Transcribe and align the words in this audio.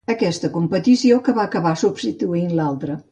Aquesta 0.11 0.49
competició 0.55 1.19
que 1.27 1.35
va 1.39 1.45
acabar 1.49 1.75
substituint 1.85 2.53
l'altra. 2.61 3.01